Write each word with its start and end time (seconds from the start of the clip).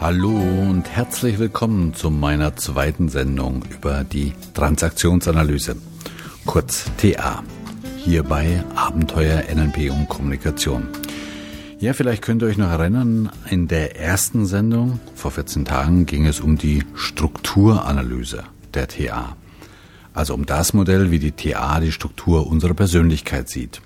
Hallo 0.00 0.30
und 0.30 0.88
herzlich 0.88 1.38
willkommen 1.38 1.92
zu 1.92 2.10
meiner 2.10 2.56
zweiten 2.56 3.10
Sendung 3.10 3.62
über 3.70 4.02
die 4.02 4.32
Transaktionsanalyse, 4.54 5.76
kurz 6.46 6.90
TA, 6.96 7.44
hier 7.98 8.22
bei 8.22 8.64
Abenteuer 8.74 9.42
NLP 9.54 9.90
und 9.90 10.08
Kommunikation. 10.08 10.88
Ja, 11.80 11.92
vielleicht 11.92 12.22
könnt 12.22 12.40
ihr 12.40 12.48
euch 12.48 12.56
noch 12.56 12.70
erinnern, 12.70 13.30
in 13.50 13.68
der 13.68 14.00
ersten 14.00 14.46
Sendung 14.46 15.00
vor 15.14 15.32
14 15.32 15.66
Tagen 15.66 16.06
ging 16.06 16.24
es 16.24 16.40
um 16.40 16.56
die 16.56 16.82
Strukturanalyse 16.94 18.44
der 18.72 18.88
TA. 18.88 19.36
Also 20.14 20.32
um 20.32 20.46
das 20.46 20.72
Modell, 20.72 21.10
wie 21.10 21.18
die 21.18 21.32
TA 21.32 21.78
die 21.78 21.92
Struktur 21.92 22.46
unserer 22.46 22.72
Persönlichkeit 22.72 23.50
sieht. 23.50 23.82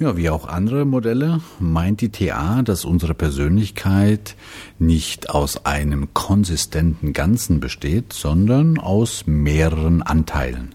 Ja, 0.00 0.16
wie 0.16 0.28
auch 0.28 0.48
andere 0.48 0.84
Modelle 0.84 1.40
meint 1.60 2.00
die 2.00 2.08
TA, 2.08 2.62
dass 2.62 2.84
unsere 2.84 3.14
Persönlichkeit 3.14 4.34
nicht 4.80 5.30
aus 5.30 5.64
einem 5.66 6.12
konsistenten 6.14 7.12
Ganzen 7.12 7.60
besteht, 7.60 8.12
sondern 8.12 8.78
aus 8.78 9.28
mehreren 9.28 10.02
Anteilen, 10.02 10.74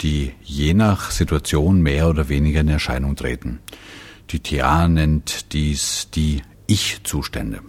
die 0.00 0.32
je 0.42 0.74
nach 0.74 1.12
Situation 1.12 1.80
mehr 1.80 2.08
oder 2.08 2.28
weniger 2.28 2.60
in 2.60 2.68
Erscheinung 2.68 3.14
treten. 3.14 3.60
Die 4.30 4.40
TA 4.40 4.88
nennt 4.88 5.52
dies 5.52 6.08
die 6.12 6.42
Ich-Zustände. 6.66 7.60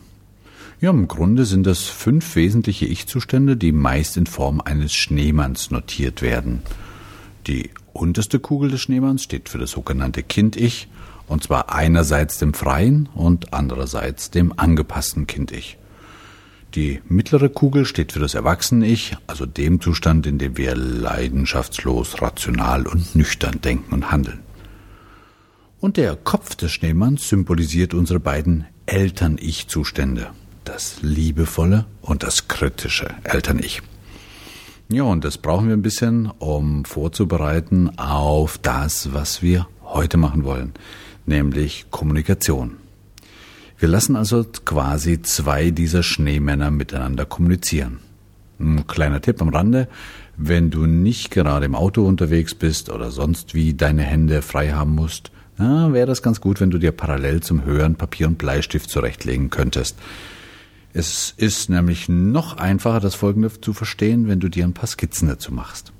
Ja, 0.81 0.89
im 0.89 1.07
Grunde 1.07 1.45
sind 1.45 1.67
das 1.67 1.83
fünf 1.83 2.35
wesentliche 2.35 2.85
Ich-Zustände, 2.85 3.55
die 3.55 3.71
meist 3.71 4.17
in 4.17 4.25
Form 4.25 4.61
eines 4.61 4.93
Schneemanns 4.93 5.69
notiert 5.69 6.23
werden. 6.23 6.63
Die 7.45 7.69
unterste 7.99 8.39
Kugel 8.39 8.71
des 8.71 8.81
Schneemanns 8.81 9.23
steht 9.23 9.49
für 9.49 9.57
das 9.57 9.71
sogenannte 9.71 10.23
Kind-Ich, 10.23 10.87
und 11.27 11.43
zwar 11.43 11.73
einerseits 11.73 12.39
dem 12.39 12.53
freien 12.53 13.09
und 13.13 13.53
andererseits 13.53 14.31
dem 14.31 14.53
angepassten 14.57 15.27
Kind-Ich. 15.27 15.77
Die 16.75 17.01
mittlere 17.07 17.49
Kugel 17.49 17.85
steht 17.85 18.11
für 18.11 18.19
das 18.19 18.35
Erwachsene-Ich, 18.35 19.17
also 19.27 19.45
dem 19.45 19.81
Zustand, 19.81 20.27
in 20.27 20.37
dem 20.37 20.55
wir 20.57 20.75
leidenschaftslos, 20.75 22.21
rational 22.21 22.85
und 22.87 23.15
nüchtern 23.15 23.59
denken 23.61 23.93
und 23.93 24.11
handeln. 24.11 24.39
Und 25.79 25.97
der 25.97 26.15
Kopf 26.15 26.55
des 26.55 26.71
Schneemanns 26.71 27.29
symbolisiert 27.29 27.93
unsere 27.93 28.19
beiden 28.19 28.65
Eltern-Ich-Zustände, 28.85 30.31
das 30.63 30.97
liebevolle 31.01 31.85
und 32.01 32.23
das 32.23 32.47
kritische 32.47 33.15
Eltern-Ich. 33.23 33.81
Ja, 34.91 35.03
und 35.03 35.23
das 35.23 35.37
brauchen 35.37 35.67
wir 35.67 35.75
ein 35.75 35.83
bisschen, 35.83 36.31
um 36.39 36.83
vorzubereiten 36.83 37.91
auf 37.99 38.57
das, 38.57 39.13
was 39.13 39.43
wir 39.43 39.67
heute 39.83 40.17
machen 40.17 40.43
wollen, 40.43 40.73
nämlich 41.27 41.85
Kommunikation. 41.91 42.77
Wir 43.77 43.87
lassen 43.87 44.15
also 44.15 44.43
quasi 44.65 45.21
zwei 45.21 45.69
dieser 45.69 46.01
Schneemänner 46.01 46.71
miteinander 46.71 47.25
kommunizieren. 47.25 47.99
Ein 48.59 48.87
kleiner 48.87 49.21
Tipp 49.21 49.39
am 49.43 49.49
Rande, 49.49 49.87
wenn 50.37 50.71
du 50.71 50.87
nicht 50.87 51.29
gerade 51.29 51.67
im 51.67 51.75
Auto 51.75 52.03
unterwegs 52.03 52.55
bist 52.55 52.89
oder 52.89 53.11
sonst 53.11 53.53
wie 53.53 53.75
deine 53.75 54.01
Hände 54.01 54.41
frei 54.41 54.71
haben 54.71 54.95
musst, 54.95 55.29
wäre 55.57 56.07
das 56.07 56.23
ganz 56.23 56.41
gut, 56.41 56.59
wenn 56.61 56.71
du 56.71 56.79
dir 56.79 56.93
parallel 56.93 57.41
zum 57.43 57.63
Hören 57.63 57.93
Papier 57.93 58.25
und 58.25 58.39
Bleistift 58.39 58.89
zurechtlegen 58.89 59.51
könntest. 59.51 59.99
Es 60.99 61.33
ist 61.37 61.69
nämlich 61.69 62.09
noch 62.09 62.57
einfacher, 62.57 62.99
das 62.99 63.15
Folgende 63.15 63.49
zu 63.61 63.71
verstehen, 63.71 64.27
wenn 64.27 64.41
du 64.41 64.49
dir 64.49 64.65
ein 64.65 64.73
paar 64.73 64.85
Skizzen 64.85 65.29
dazu 65.29 65.53
machst. 65.53 65.93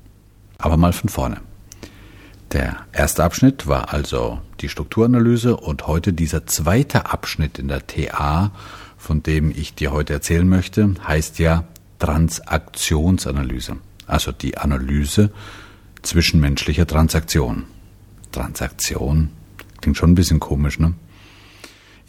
Aber 0.58 0.76
mal 0.76 0.92
von 0.92 1.08
vorne. 1.08 1.40
Der 2.52 2.76
erste 2.92 3.24
Abschnitt 3.24 3.66
war 3.66 3.94
also 3.94 4.42
die 4.60 4.68
Strukturanalyse 4.68 5.56
und 5.56 5.86
heute 5.86 6.12
dieser 6.12 6.46
zweite 6.46 7.06
Abschnitt 7.06 7.58
in 7.58 7.68
der 7.68 7.86
TA, 7.86 8.50
von 8.98 9.22
dem 9.22 9.50
ich 9.50 9.74
dir 9.74 9.90
heute 9.90 10.12
erzählen 10.12 10.46
möchte, 10.46 10.92
heißt 11.08 11.38
ja 11.38 11.64
Transaktionsanalyse. 11.98 13.78
Also 14.06 14.32
die 14.32 14.58
Analyse 14.58 15.32
zwischenmenschlicher 16.02 16.86
Transaktionen. 16.86 17.64
Transaktion 18.32 19.30
klingt 19.80 19.96
schon 19.96 20.10
ein 20.10 20.14
bisschen 20.14 20.40
komisch, 20.40 20.78
ne? 20.78 20.92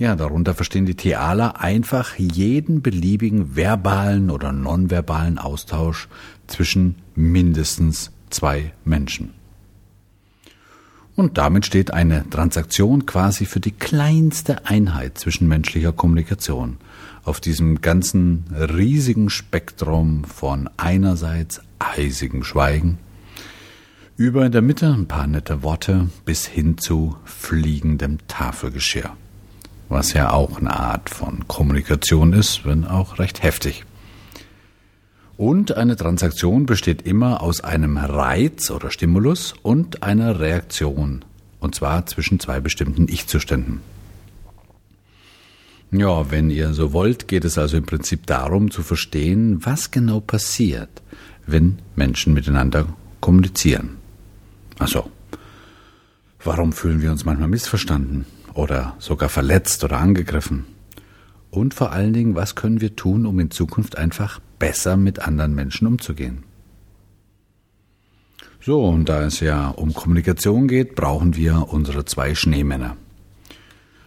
Ja, 0.01 0.15
darunter 0.15 0.55
verstehen 0.55 0.87
die 0.87 0.95
Thealer 0.95 1.61
einfach 1.61 2.15
jeden 2.15 2.81
beliebigen 2.81 3.55
verbalen 3.55 4.31
oder 4.31 4.51
nonverbalen 4.51 5.37
Austausch 5.37 6.07
zwischen 6.47 6.95
mindestens 7.13 8.09
zwei 8.31 8.73
Menschen. 8.83 9.29
Und 11.15 11.37
damit 11.37 11.67
steht 11.67 11.93
eine 11.93 12.27
Transaktion 12.31 13.05
quasi 13.05 13.45
für 13.45 13.59
die 13.59 13.73
kleinste 13.73 14.65
Einheit 14.65 15.19
zwischenmenschlicher 15.19 15.91
Kommunikation 15.93 16.77
auf 17.23 17.39
diesem 17.39 17.81
ganzen 17.81 18.45
riesigen 18.51 19.29
Spektrum 19.29 20.23
von 20.23 20.67
einerseits 20.77 21.61
eisigem 21.77 22.43
Schweigen, 22.43 22.97
über 24.17 24.47
in 24.47 24.51
der 24.51 24.63
Mitte 24.63 24.91
ein 24.91 25.07
paar 25.07 25.27
nette 25.27 25.61
Worte 25.61 26.09
bis 26.25 26.47
hin 26.47 26.79
zu 26.79 27.17
fliegendem 27.23 28.17
Tafelgeschirr 28.27 29.15
was 29.91 30.13
ja 30.13 30.31
auch 30.31 30.57
eine 30.57 30.71
Art 30.71 31.09
von 31.09 31.47
Kommunikation 31.47 32.31
ist, 32.31 32.65
wenn 32.65 32.85
auch 32.85 33.19
recht 33.19 33.43
heftig. 33.43 33.83
Und 35.35 35.75
eine 35.75 35.97
Transaktion 35.97 36.65
besteht 36.65 37.01
immer 37.01 37.41
aus 37.41 37.61
einem 37.61 37.97
Reiz 37.97 38.71
oder 38.71 38.89
Stimulus 38.89 39.53
und 39.63 40.01
einer 40.01 40.39
Reaktion, 40.39 41.25
und 41.59 41.75
zwar 41.75 42.05
zwischen 42.05 42.39
zwei 42.39 42.61
bestimmten 42.61 43.07
Ich-Zuständen. 43.09 43.81
Ja, 45.91 46.31
wenn 46.31 46.49
ihr 46.49 46.73
so 46.73 46.93
wollt, 46.93 47.27
geht 47.27 47.43
es 47.43 47.57
also 47.57 47.75
im 47.75 47.85
Prinzip 47.85 48.25
darum 48.27 48.71
zu 48.71 48.83
verstehen, 48.83 49.65
was 49.65 49.91
genau 49.91 50.21
passiert, 50.21 51.01
wenn 51.45 51.79
Menschen 51.97 52.33
miteinander 52.33 52.85
kommunizieren. 53.19 53.97
Also, 54.79 55.11
warum 56.41 56.71
fühlen 56.71 57.01
wir 57.01 57.11
uns 57.11 57.25
manchmal 57.25 57.49
missverstanden? 57.49 58.25
Oder 58.53 58.95
sogar 58.99 59.29
verletzt 59.29 59.83
oder 59.83 59.97
angegriffen? 59.97 60.65
Und 61.49 61.73
vor 61.73 61.91
allen 61.91 62.13
Dingen, 62.13 62.35
was 62.35 62.55
können 62.55 62.81
wir 62.81 62.95
tun, 62.95 63.25
um 63.25 63.39
in 63.39 63.51
Zukunft 63.51 63.97
einfach 63.97 64.39
besser 64.57 64.95
mit 64.95 65.19
anderen 65.19 65.53
Menschen 65.53 65.87
umzugehen? 65.87 66.43
So, 68.61 68.85
und 68.85 69.09
da 69.09 69.23
es 69.23 69.39
ja 69.39 69.69
um 69.69 69.93
Kommunikation 69.93 70.67
geht, 70.67 70.95
brauchen 70.95 71.35
wir 71.35 71.67
unsere 71.69 72.05
zwei 72.05 72.35
Schneemänner. 72.35 72.95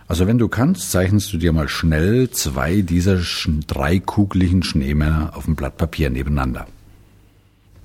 Also 0.06 0.26
wenn 0.26 0.38
du 0.38 0.48
kannst, 0.48 0.90
zeichnest 0.90 1.32
du 1.32 1.38
dir 1.38 1.52
mal 1.52 1.68
schnell 1.68 2.30
zwei 2.30 2.82
dieser 2.82 3.20
drei 3.66 3.98
kugeligen 3.98 4.62
Schneemänner 4.62 5.32
auf 5.34 5.46
dem 5.46 5.56
Blatt 5.56 5.76
Papier 5.76 6.10
nebeneinander. 6.10 6.66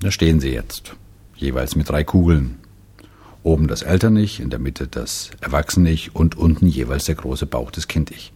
Da 0.00 0.10
stehen 0.10 0.38
sie 0.40 0.50
jetzt, 0.50 0.94
jeweils 1.34 1.76
mit 1.76 1.88
drei 1.88 2.04
Kugeln. 2.04 2.58
Oben 3.42 3.68
das 3.68 3.82
Eltern-Ich, 3.82 4.40
in 4.40 4.50
der 4.50 4.58
Mitte 4.58 4.86
das 4.86 5.30
Erwachsene-Ich 5.40 6.14
und 6.14 6.36
unten 6.36 6.66
jeweils 6.66 7.04
der 7.04 7.14
große 7.14 7.46
Bauch 7.46 7.70
des 7.70 7.88
Kind-Ich. 7.88 8.32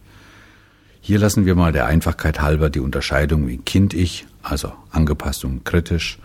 Hier 1.01 1.19
lassen 1.19 1.45
wir 1.45 1.53
mal 1.53 1.71
der 1.71 1.85
Einfachkeit 1.85 2.41
halber 2.41 2.71
die 2.71 2.79
Unterscheidung 2.79 3.47
wie 3.47 3.57
Kind-Ich, 3.57 4.25
also 4.41 4.73
angepasst 4.89 5.45
und 5.45 5.63
kritisch, 5.63 6.17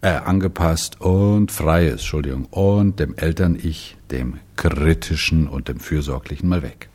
äh, 0.00 0.08
angepasst 0.08 1.00
und 1.00 1.52
freies, 1.52 1.92
Entschuldigung, 1.92 2.46
und 2.46 2.98
dem 2.98 3.14
Eltern-Ich, 3.16 3.96
dem 4.10 4.38
kritischen 4.56 5.46
und 5.46 5.68
dem 5.68 5.78
fürsorglichen 5.78 6.48
mal 6.48 6.62
weg. 6.62 6.88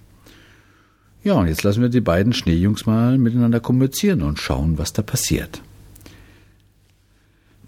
Ja, 1.23 1.35
und 1.35 1.47
jetzt 1.47 1.63
lassen 1.63 1.81
wir 1.81 1.89
die 1.89 2.01
beiden 2.01 2.33
Schneejungs 2.33 2.85
mal 2.85 3.17
miteinander 3.17 3.59
kommunizieren 3.59 4.23
und 4.23 4.39
schauen, 4.39 4.77
was 4.77 4.91
da 4.91 5.01
passiert. 5.01 5.61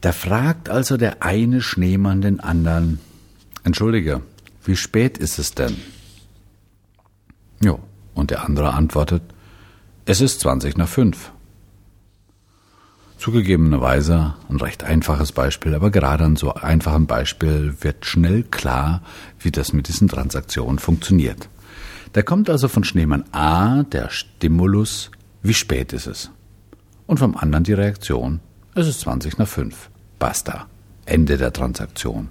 Da 0.01 0.11
fragt 0.11 0.69
also 0.69 0.97
der 0.97 1.23
eine 1.23 1.61
Schneemann 1.61 2.21
den 2.21 2.41
anderen, 2.41 2.99
Entschuldige, 3.63 4.21
wie 4.65 4.75
spät 4.75 5.17
ist 5.17 5.39
es 5.39 5.53
denn? 5.53 5.77
Jo, 7.61 7.79
und 8.13 8.29
der 8.29 8.43
andere 8.43 8.73
antwortet, 8.73 9.23
es 10.05 10.19
ist 10.19 10.41
zwanzig 10.41 10.75
nach 10.75 10.87
fünf. 10.87 11.31
Zugegebenerweise 13.17 14.35
ein 14.49 14.57
recht 14.57 14.83
einfaches 14.83 15.31
Beispiel, 15.31 15.75
aber 15.75 15.91
gerade 15.91 16.25
an 16.25 16.35
so 16.35 16.53
einfachem 16.55 17.07
Beispiel 17.07 17.77
wird 17.79 18.05
schnell 18.05 18.43
klar, 18.43 19.01
wie 19.39 19.51
das 19.51 19.71
mit 19.71 19.87
diesen 19.87 20.09
Transaktionen 20.09 20.77
funktioniert. 20.77 21.47
Da 22.11 22.21
kommt 22.21 22.49
also 22.49 22.67
von 22.67 22.83
Schneemann 22.83 23.23
A 23.31 23.83
der 23.83 24.09
Stimulus, 24.09 25.09
wie 25.41 25.53
spät 25.53 25.93
ist 25.93 26.07
es? 26.07 26.31
Und 27.07 27.19
vom 27.19 27.37
anderen 27.37 27.63
die 27.63 27.73
Reaktion, 27.73 28.41
es 28.75 28.87
ist 28.87 28.99
zwanzig 28.99 29.37
nach 29.37 29.47
fünf. 29.47 29.89
Basta. 30.19 30.67
Ende 31.05 31.37
der 31.37 31.53
Transaktion. 31.53 32.27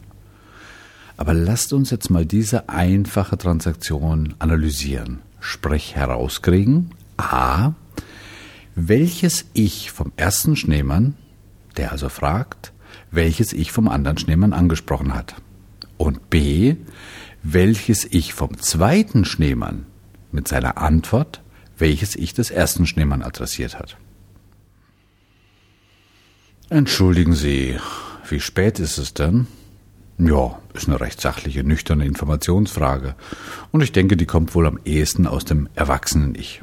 Aber 1.17 1.35
lasst 1.35 1.73
uns 1.73 1.91
jetzt 1.91 2.11
mal 2.11 2.27
diese 2.27 2.69
einfache 2.69 3.37
Transaktion 3.39 4.35
analysieren. 4.39 5.21
Sprich 5.41 5.95
herauskriegen, 5.95 6.91
a, 7.17 7.73
welches 8.75 9.47
Ich 9.53 9.91
vom 9.91 10.13
ersten 10.17 10.57
Schneemann, 10.57 11.15
der 11.77 11.93
also 11.93 12.09
fragt, 12.09 12.73
welches 13.11 13.53
Ich 13.53 13.73
vom 13.73 13.89
anderen 13.89 14.19
Schneemann 14.19 14.53
angesprochen 14.53 15.15
hat. 15.15 15.35
Und 15.99 16.31
b, 16.31 16.77
welches 17.43 18.05
Ich 18.05 18.35
vom 18.35 18.59
zweiten 18.59 19.25
Schneemann 19.25 19.87
mit 20.31 20.49
seiner 20.49 20.79
Antwort, 20.79 21.43
welches 21.77 22.17
Ich 22.17 22.35
des 22.35 22.51
ersten 22.51 22.87
Schneemann 22.87 23.23
adressiert 23.23 23.79
hat. 23.79 23.97
Entschuldigen 26.71 27.35
Sie, 27.35 27.77
wie 28.29 28.41
spät 28.41 28.79
ist 28.79 28.97
es 28.97 29.13
denn? 29.13 29.47
Ja, 30.25 30.57
ist 30.73 30.87
eine 30.87 31.01
recht 31.01 31.21
sachliche, 31.21 31.65
nüchterne 31.65 32.07
Informationsfrage. 32.07 33.17
Und 33.73 33.83
ich 33.83 33.91
denke, 33.91 34.17
die 34.17 34.27
kommt 34.27 34.55
wohl 34.55 34.67
am 34.67 34.79
ehesten 34.85 35.27
aus 35.27 35.45
dem 35.45 35.69
Erwachsenen-Ich. 35.75 36.63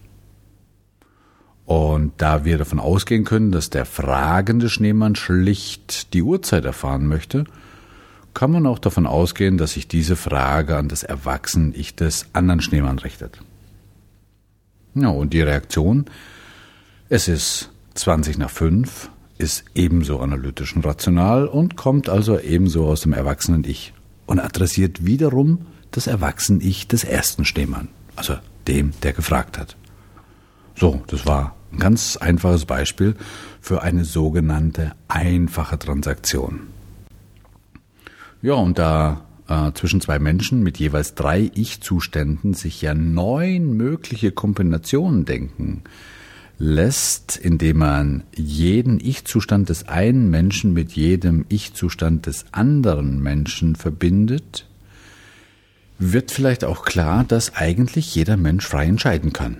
Und 1.65 2.13
da 2.17 2.45
wir 2.45 2.57
davon 2.57 2.79
ausgehen 2.79 3.25
können, 3.25 3.51
dass 3.51 3.69
der 3.69 3.85
fragende 3.85 4.69
Schneemann 4.69 5.15
schlicht 5.15 6.13
die 6.13 6.23
Uhrzeit 6.23 6.63
erfahren 6.63 7.05
möchte, 7.05 7.43
kann 8.33 8.51
man 8.51 8.65
auch 8.65 8.79
davon 8.79 9.05
ausgehen, 9.05 9.57
dass 9.57 9.73
sich 9.73 9.89
diese 9.89 10.15
Frage 10.15 10.77
an 10.77 10.87
das 10.87 11.03
Erwachsenen-Ich 11.03 11.95
des 11.95 12.27
anderen 12.31 12.61
Schneemann 12.61 12.99
richtet. 12.99 13.41
Ja, 14.95 15.09
und 15.09 15.33
die 15.33 15.41
Reaktion? 15.41 16.05
Es 17.09 17.27
ist 17.27 17.71
20 17.95 18.37
nach 18.37 18.49
5, 18.49 19.09
ist 19.39 19.63
ebenso 19.73 20.19
analytisch 20.19 20.75
und 20.75 20.85
rational 20.85 21.47
und 21.47 21.77
kommt 21.77 22.09
also 22.09 22.37
ebenso 22.37 22.85
aus 22.85 23.01
dem 23.01 23.13
Erwachsenen-Ich 23.13 23.93
und 24.27 24.39
adressiert 24.39 25.05
wiederum 25.05 25.65
das 25.91 26.05
Erwachsenen-Ich 26.05 26.87
des 26.87 27.05
ersten 27.05 27.45
Schneemann, 27.45 27.87
also 28.15 28.35
dem, 28.67 28.91
der 29.01 29.13
gefragt 29.13 29.57
hat. 29.57 29.75
So, 30.75 31.01
das 31.07 31.25
war 31.25 31.55
ein 31.71 31.79
ganz 31.79 32.17
einfaches 32.17 32.65
Beispiel 32.65 33.15
für 33.61 33.81
eine 33.81 34.03
sogenannte 34.03 34.91
einfache 35.07 35.79
Transaktion. 35.79 36.67
Ja, 38.41 38.53
und 38.53 38.77
da 38.77 39.25
äh, 39.47 39.71
zwischen 39.73 40.01
zwei 40.01 40.19
Menschen 40.19 40.63
mit 40.63 40.79
jeweils 40.79 41.15
drei 41.15 41.49
Ich-Zuständen 41.55 42.53
sich 42.53 42.81
ja 42.81 42.93
neun 42.93 43.77
mögliche 43.77 44.31
Kombinationen 44.31 45.23
denken 45.23 45.83
lässt, 46.59 47.37
indem 47.37 47.77
man 47.77 48.23
jeden 48.35 48.99
Ich-Zustand 48.99 49.69
des 49.69 49.87
einen 49.87 50.29
Menschen 50.29 50.73
mit 50.73 50.91
jedem 50.91 51.45
Ich-Zustand 51.47 52.25
des 52.25 52.45
anderen 52.51 53.23
Menschen 53.23 53.75
verbindet, 53.75 54.67
wird 55.97 56.31
vielleicht 56.31 56.65
auch 56.65 56.83
klar, 56.83 57.23
dass 57.23 57.55
eigentlich 57.55 58.13
jeder 58.13 58.37
Mensch 58.37 58.67
frei 58.67 58.85
entscheiden 58.85 59.31
kann, 59.31 59.57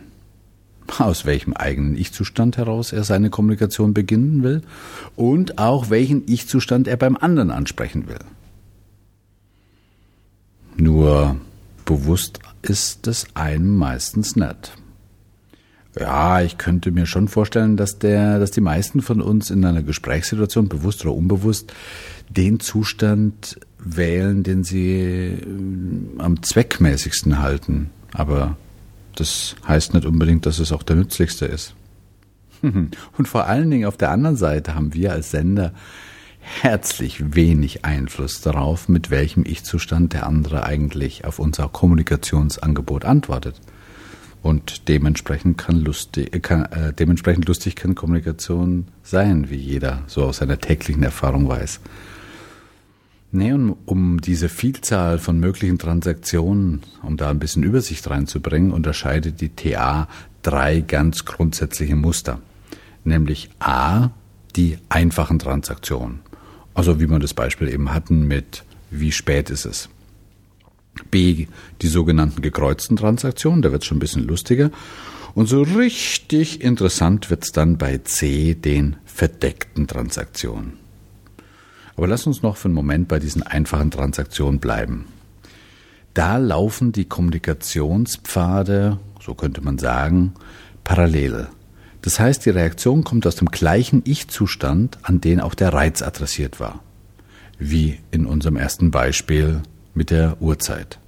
aus 0.98 1.26
welchem 1.26 1.54
eigenen 1.54 1.96
Ich-Zustand 1.98 2.58
heraus 2.58 2.92
er 2.92 3.06
seine 3.06 3.30
Kommunikation 3.30 3.94
beginnen 3.94 4.44
will 4.44 4.62
und 5.16 5.58
auch 5.58 5.90
welchen 5.90 6.24
Ich-Zustand 6.28 6.88
er 6.90 6.98
beim 6.98 7.16
anderen 7.16 7.50
ansprechen 7.50 8.08
will. 8.08 8.20
Nur 10.76 11.38
bewusst 11.86 12.40
ist 12.62 13.08
es 13.08 13.26
einem 13.36 13.78
meistens 13.78 14.36
nicht. 14.36 14.74
Ja, 15.98 16.42
ich 16.42 16.58
könnte 16.58 16.92
mir 16.92 17.06
schon 17.06 17.28
vorstellen, 17.28 17.76
dass 17.76 17.98
der, 17.98 18.40
dass 18.40 18.52
die 18.52 18.62
meisten 18.62 19.02
von 19.02 19.22
uns 19.22 19.50
in 19.50 19.66
einer 19.66 19.82
Gesprächssituation, 19.82 20.70
bewusst 20.70 21.04
oder 21.04 21.16
unbewusst, 21.16 21.74
den 22.30 22.60
Zustand 22.60 23.60
wählen, 23.80 24.44
den 24.44 24.64
sie 24.64 25.00
äh, 25.00 25.38
am 26.20 26.44
zweckmäßigsten 26.44 27.40
halten. 27.40 27.90
Aber 28.14 28.56
das 29.16 29.56
heißt 29.68 29.94
nicht 29.94 30.06
unbedingt, 30.06 30.46
dass 30.46 30.60
es 30.60 30.72
auch 30.72 30.84
der 30.84 30.96
nützlichste 30.96 31.46
ist. 31.46 31.74
Und 32.62 33.28
vor 33.28 33.48
allen 33.48 33.72
Dingen 33.72 33.86
auf 33.86 33.98
der 33.98 34.12
anderen 34.12 34.36
Seite 34.36 34.76
haben 34.76 34.94
wir 34.94 35.12
als 35.12 35.32
Sender 35.32 35.74
herzlich 36.40 37.36
wenig 37.36 37.86
Einfluss 37.86 38.42
darauf, 38.42 38.90
mit 38.90 39.10
welchem 39.10 39.44
Ich-Zustand 39.46 40.14
der 40.14 40.26
andere 40.26 40.64
eigentlich 40.64 41.26
auf 41.26 41.40
unser 41.40 41.68
Kommunikationsangebot 41.68 43.06
antwortet. 43.06 43.60
Und 44.42 44.88
dementsprechend 44.88 45.58
kann 45.58 45.82
lustig, 45.82 46.34
äh, 46.34 46.40
kann, 46.40 46.66
äh, 46.66 46.94
dementsprechend 46.94 47.48
lustig 47.48 47.76
kann 47.76 47.96
Kommunikation 47.96 48.88
sein, 49.04 49.50
wie 49.50 49.58
jeder 49.58 50.04
so 50.08 50.24
aus 50.24 50.38
seiner 50.38 50.60
täglichen 50.60 51.04
Erfahrung 51.04 51.48
weiß. 51.48 51.82
Nee, 53.32 53.54
und 53.54 53.76
um 53.86 54.22
diese 54.22 54.50
Vielzahl 54.50 55.20
von 55.20 55.40
möglichen 55.40 55.78
Transaktionen, 55.78 56.82
um 57.04 57.16
da 57.16 57.30
ein 57.30 57.38
bisschen 57.38 57.64
Übersicht 57.64 58.10
reinzubringen, 58.10 58.72
unterscheidet 58.72 59.40
die 59.42 59.50
TA 59.50 60.08
drei 60.42 60.80
ganz 60.82 61.26
grundsätzliche 61.26 61.96
Muster. 61.96 62.40
Nämlich 63.04 63.50
A, 63.60 64.10
die 64.56 64.78
einfachen 64.90 65.38
Transaktionen. 65.38 66.22
Also 66.74 67.00
wie 67.00 67.08
wir 67.08 67.20
das 67.20 67.34
Beispiel 67.34 67.70
eben 67.70 67.94
hatten 67.94 68.28
mit 68.28 68.64
wie 68.90 69.12
spät 69.12 69.50
ist 69.50 69.66
es. 69.66 69.90
B, 71.06 71.48
die 71.82 71.88
sogenannten 71.88 72.42
gekreuzten 72.42 72.98
Transaktionen, 72.98 73.62
da 73.62 73.72
wird 73.72 73.84
es 73.84 73.88
schon 73.88 73.98
ein 73.98 74.02
bisschen 74.02 74.28
lustiger. 74.28 74.72
Und 75.36 75.48
so 75.48 75.62
richtig 75.62 76.62
interessant 76.62 77.30
wird 77.30 77.44
es 77.44 77.52
dann 77.52 77.78
bei 77.78 78.00
C, 78.00 78.56
den 78.56 78.98
verdeckten 79.06 79.88
Transaktionen. 79.88 80.74
Aber 81.96 82.08
lass 82.08 82.26
uns 82.26 82.42
noch 82.42 82.58
für 82.58 82.70
einen 82.70 82.76
Moment 82.76 83.08
bei 83.08 83.20
diesen 83.20 83.44
einfachen 83.44 83.92
Transaktionen 83.92 84.60
bleiben. 84.60 85.06
Da 86.14 86.38
laufen 86.38 86.92
die 86.92 87.06
Kommunikationspfade, 87.06 89.00
so 89.22 89.36
könnte 89.36 89.62
man 89.62 89.78
sagen, 89.78 90.34
parallel. 90.84 91.48
Das 92.02 92.20
heißt, 92.20 92.46
die 92.46 92.52
Reaktion 92.52 93.04
kommt 93.04 93.28
aus 93.28 93.36
dem 93.36 93.50
gleichen 93.50 94.02
Ich-Zustand, 94.06 94.98
an 95.04 95.22
den 95.22 95.42
auch 95.42 95.54
der 95.54 95.74
Reiz 95.74 96.02
adressiert 96.02 96.60
war. 96.60 96.82
Wie 97.58 98.00
in 98.12 98.26
unserem 98.26 98.56
ersten 98.56 98.90
Beispiel 98.92 99.62
mit 99.94 100.10
der 100.12 100.42
Uhrzeit. 100.42 101.00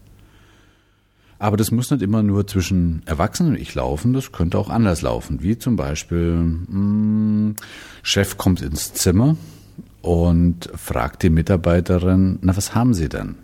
Aber 1.41 1.57
das 1.57 1.71
muss 1.71 1.89
nicht 1.89 2.03
immer 2.03 2.21
nur 2.21 2.45
zwischen 2.45 3.01
Erwachsenen 3.07 3.53
und 3.53 3.59
ich 3.59 3.73
laufen, 3.73 4.13
das 4.13 4.31
könnte 4.31 4.59
auch 4.59 4.69
anders 4.69 5.01
laufen. 5.01 5.41
Wie 5.41 5.57
zum 5.57 5.75
Beispiel, 5.75 6.35
mh, 6.35 6.67
hm, 6.67 7.55
Chef 8.03 8.37
kommt 8.37 8.61
ins 8.61 8.93
Zimmer 8.93 9.35
und 10.03 10.69
fragt 10.75 11.23
die 11.23 11.31
Mitarbeiterin, 11.31 12.37
na, 12.41 12.55
was 12.55 12.75
haben 12.75 12.93
Sie 12.93 13.09
denn? 13.09 13.35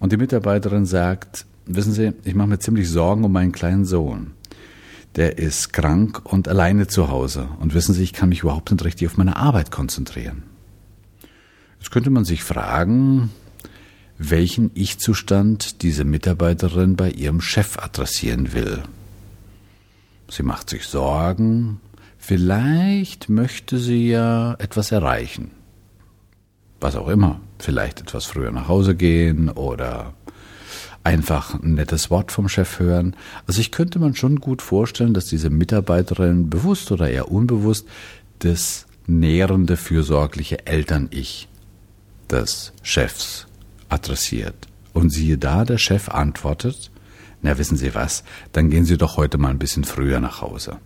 Und 0.00 0.10
die 0.10 0.16
Mitarbeiterin 0.16 0.84
sagt, 0.84 1.46
wissen 1.66 1.92
Sie, 1.92 2.12
ich 2.24 2.34
mache 2.34 2.48
mir 2.48 2.58
ziemlich 2.58 2.90
Sorgen 2.90 3.22
um 3.22 3.30
meinen 3.30 3.52
kleinen 3.52 3.84
Sohn. 3.84 4.32
Der 5.14 5.38
ist 5.38 5.72
krank 5.72 6.22
und 6.24 6.48
alleine 6.48 6.88
zu 6.88 7.08
Hause. 7.08 7.48
Und 7.60 7.72
wissen 7.72 7.94
Sie, 7.94 8.02
ich 8.02 8.12
kann 8.12 8.30
mich 8.30 8.40
überhaupt 8.40 8.72
nicht 8.72 8.84
richtig 8.84 9.06
auf 9.06 9.16
meine 9.16 9.36
Arbeit 9.36 9.70
konzentrieren. 9.70 10.42
Jetzt 11.78 11.92
könnte 11.92 12.10
man 12.10 12.24
sich 12.24 12.42
fragen, 12.42 13.30
welchen 14.18 14.72
Ich-Zustand 14.74 15.82
diese 15.82 16.04
Mitarbeiterin 16.04 16.96
bei 16.96 17.10
ihrem 17.10 17.40
Chef 17.40 17.78
adressieren 17.78 18.52
will. 18.52 18.82
Sie 20.28 20.42
macht 20.42 20.68
sich 20.68 20.86
Sorgen, 20.86 21.80
vielleicht 22.18 23.28
möchte 23.28 23.78
sie 23.78 24.08
ja 24.10 24.54
etwas 24.58 24.92
erreichen. 24.92 25.52
Was 26.80 26.96
auch 26.96 27.08
immer, 27.08 27.40
vielleicht 27.58 28.00
etwas 28.00 28.26
früher 28.26 28.50
nach 28.50 28.68
Hause 28.68 28.94
gehen 28.94 29.48
oder 29.48 30.14
einfach 31.04 31.54
ein 31.54 31.74
nettes 31.74 32.10
Wort 32.10 32.32
vom 32.32 32.48
Chef 32.48 32.80
hören. 32.80 33.16
Also 33.46 33.60
ich 33.60 33.72
könnte 33.72 33.98
man 33.98 34.14
schon 34.14 34.36
gut 34.40 34.62
vorstellen, 34.62 35.14
dass 35.14 35.26
diese 35.26 35.48
Mitarbeiterin 35.48 36.50
bewusst 36.50 36.92
oder 36.92 37.08
eher 37.08 37.30
unbewusst 37.30 37.86
das 38.40 38.86
nährende, 39.06 39.76
fürsorgliche 39.76 40.66
Eltern-Ich 40.66 41.48
des 42.30 42.72
Chefs 42.82 43.47
adressiert. 43.88 44.68
Und 44.92 45.10
siehe 45.10 45.38
da, 45.38 45.64
der 45.64 45.78
Chef 45.78 46.08
antwortet, 46.08 46.90
na 47.42 47.56
wissen 47.58 47.76
Sie 47.76 47.94
was, 47.94 48.24
dann 48.52 48.70
gehen 48.70 48.84
Sie 48.84 48.96
doch 48.96 49.16
heute 49.16 49.38
mal 49.38 49.50
ein 49.50 49.58
bisschen 49.58 49.84
früher 49.84 50.20
nach 50.20 50.40
Hause. 50.40 50.78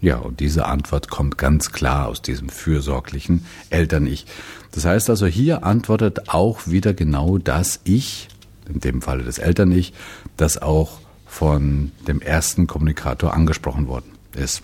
Ja, 0.00 0.16
und 0.16 0.40
diese 0.40 0.66
Antwort 0.66 1.08
kommt 1.08 1.38
ganz 1.38 1.72
klar 1.72 2.08
aus 2.08 2.22
diesem 2.22 2.48
fürsorglichen 2.48 3.46
Eltern-Ich. 3.70 4.26
Das 4.72 4.84
heißt 4.84 5.08
also, 5.10 5.26
hier 5.26 5.64
antwortet 5.64 6.28
auch 6.28 6.66
wieder 6.66 6.92
genau 6.92 7.38
das 7.38 7.80
Ich, 7.84 8.28
in 8.68 8.80
dem 8.80 9.00
Falle 9.00 9.24
des 9.24 9.38
Eltern-Ich, 9.38 9.94
das 10.36 10.58
auch 10.58 11.00
von 11.26 11.92
dem 12.06 12.20
ersten 12.20 12.66
Kommunikator 12.66 13.34
angesprochen 13.34 13.88
worden 13.88 14.12
ist. 14.34 14.62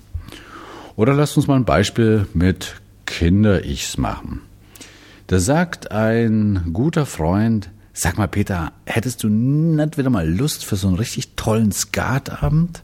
Oder 0.97 1.15
lasst 1.15 1.37
uns 1.37 1.47
mal 1.47 1.57
ein 1.57 1.65
Beispiel 1.65 2.27
mit 2.35 2.81
Kinder-Ichs 3.07 3.97
machen. 3.97 4.43
Da 5.33 5.41
sagt 5.41 5.93
ein 5.93 6.73
guter 6.75 7.07
Freund, 7.07 7.71
sag 7.95 8.19
mal 8.19 8.29
Peter, 8.29 8.75
hättest 8.85 9.23
du 9.23 9.31
nicht 9.31 9.97
wieder 9.97 10.11
mal 10.11 10.29
Lust 10.29 10.63
für 10.63 10.77
so 10.77 10.89
einen 10.89 10.99
richtig 10.99 11.37
tollen 11.37 11.73
Skatabend? 11.73 12.83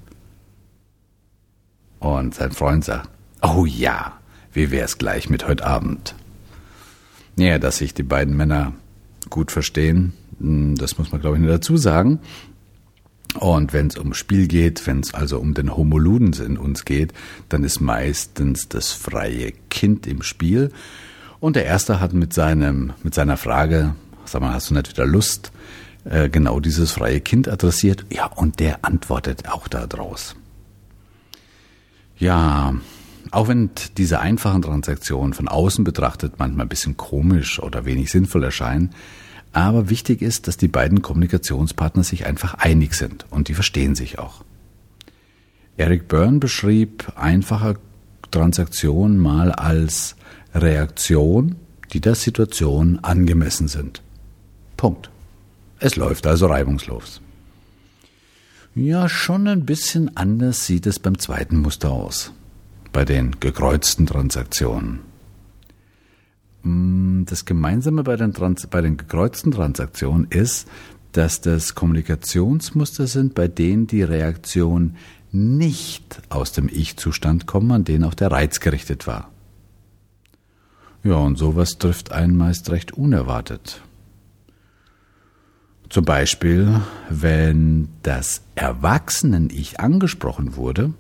Und 1.99 2.35
sein 2.35 2.53
Freund 2.53 2.87
sagt, 2.87 3.11
oh 3.43 3.67
ja, 3.67 4.19
wie 4.55 4.71
wär's 4.71 4.97
gleich 4.97 5.29
mit 5.29 5.47
heute 5.47 5.67
Abend? 5.67 6.15
Ja, 7.37 7.59
dass 7.59 7.77
sich 7.77 7.93
die 7.93 8.03
beiden 8.03 8.35
Männer 8.35 8.73
gut 9.29 9.53
verstehen, 9.53 10.15
hm, 10.41 10.75
das 10.77 10.97
muss 10.97 11.13
man 11.13 11.21
glaube 11.21 11.37
ich 11.37 11.43
nicht 11.43 11.53
dazu 11.53 11.77
sagen. 11.77 12.19
Und 13.39 13.75
wenn 13.75 13.89
es 13.89 13.99
um 13.99 14.15
Spiel 14.15 14.49
geht, 14.49 14.87
wenn 14.87 15.01
es 15.01 15.13
also 15.13 15.39
um 15.39 15.53
den 15.53 15.77
Homoludens 15.77 16.41
in 16.41 16.57
uns 16.57 16.87
geht, 16.87 17.13
dann 17.51 17.63
ist 17.63 17.83
meistens 17.83 18.71
das 18.71 18.93
freie 18.93 19.53
Kind 19.69 20.07
im 20.07 20.23
Spiel. 20.23 20.73
Und 21.41 21.57
der 21.57 21.65
erste 21.65 22.01
hat 22.01 22.13
mit 22.13 22.33
seinem, 22.33 22.93
mit 23.03 23.15
seiner 23.15 23.37
Frage, 23.37 23.95
sag 24.25 24.41
mal, 24.41 24.53
hast 24.53 24.71
du 24.71 24.75
nicht 24.75 24.91
wieder 24.91 25.07
Lust, 25.07 25.53
äh, 26.05 26.29
genau 26.29 26.61
dieses 26.61 26.93
freie 26.93 27.21
Kind 27.21 27.49
adressiert. 27.49 28.07
Ja, 28.11 28.27
und 28.27 28.61
der 28.61 28.85
antwortet 28.85 29.49
auch 29.49 29.69
da 29.69 29.87
draus. 29.87 30.35
Ja, 32.19 32.75
auch 33.31 33.49
wenn 33.49 33.71
diese 33.97 34.21
einfachen 34.21 34.63
Transaktionen 34.63 35.35
von 35.35 35.49
außen 35.49 35.85
betrachtet 35.85 36.35
manchmal 36.39 36.67
ein 36.67 36.71
bisschen 36.71 36.97
komisch 36.97 37.61
oder 37.61 37.85
wenig 37.85 38.11
sinnvoll 38.11 38.43
erscheinen, 38.45 38.91
aber 39.53 39.91
wichtig 39.91 40.23
ist, 40.23 40.49
dass 40.49 40.57
die 40.57 40.69
beiden 40.69 41.03
Kommunikationspartner 41.03 42.05
sich 42.05 42.27
einfach 42.27 42.55
einig 42.55 42.95
sind 42.95 43.27
und 43.31 43.49
die 43.49 43.55
verstehen 43.55 43.95
sich 43.95 44.19
auch. 44.19 44.45
Eric 45.77 46.09
Byrne 46.09 46.39
beschrieb 46.39 47.13
einfache 47.17 47.77
Transaktionen 48.31 49.19
mal 49.19 49.53
als 49.53 50.17
Reaktion, 50.55 51.57
die 51.93 52.01
der 52.01 52.15
Situation 52.15 52.99
angemessen 53.03 53.69
sind. 53.69 54.03
Punkt. 54.77 55.11
Es 55.81 55.97
läuft 55.97 56.27
also 56.27 56.47
reibungslos. 56.47 57.21
Ja, 58.75 59.09
schon 59.09 59.49
ein 59.49 59.65
bisschen 59.65 60.17
anders 60.17 60.67
sieht 60.67 60.87
es 60.87 60.99
beim 60.99 61.19
zweiten 61.19 61.59
Muster 61.59 61.91
aus, 61.91 62.33
bei 62.93 63.05
den 63.05 63.41
gekreuzten 63.41 64.07
Transaktionen. 64.07 65.01
Mm, 66.63 67.25
das 67.25 67.45
Gemeinsame 67.45 68.03
bei 68.03 68.17
den, 68.17 68.33
Trans 68.35 68.67
bei 68.67 68.81
den 68.81 68.97
gekreuzten 68.97 69.53
Transaktionen 69.53 70.27
ist, 70.31 70.69
dass 71.13 71.41
das 71.41 71.75
Kommunikationsmuster 71.75 73.07
sind, 73.07 73.35
bei 73.35 73.49
denen 73.49 73.87
die 73.87 74.03
Reaktion 74.03 74.97
nicht 75.33 76.21
aus 76.29 76.53
dem 76.53 76.69
Ich-Zustand 76.69 77.47
kommt, 77.47 77.73
an 77.73 77.85
den 77.85 78.05
auch 78.05 78.15
der 78.15 78.31
Reiz 78.31 78.61
gerichtet 78.61 79.07
war. 79.07 79.31
Ja, 81.05 81.15
und 81.15 81.39
sowas 81.39 81.79
trifft 81.79 82.13
einen 82.13 82.37
meist 82.37 82.71
recht 82.71 82.93
unerwartet. 82.93 83.83
Zum 85.89 86.05
Beispiel, 86.05 86.81
wenn 87.09 87.89
das 88.03 88.43
Erwachsenen-Ich 88.57 89.81
angesprochen 89.81 90.57
wurde. 90.57 90.93